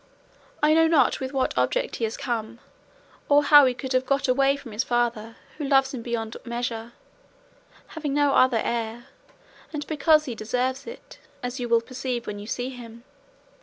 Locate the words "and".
9.71-9.85